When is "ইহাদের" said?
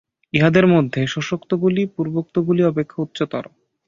0.33-0.65